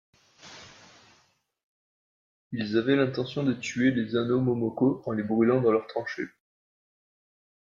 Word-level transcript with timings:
Ils 2.53 2.75
avaient 2.75 2.95
l'intention 2.95 3.43
de 3.43 3.53
tuer 3.53 3.91
les 3.91 4.15
Hanau 4.15 4.41
momoko 4.41 5.03
en 5.05 5.11
les 5.11 5.21
brûlant 5.21 5.61
dans 5.61 5.71
leur 5.71 5.85
tranchée. 5.85 6.25